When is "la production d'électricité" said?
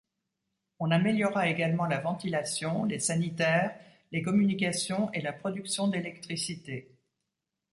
5.21-6.91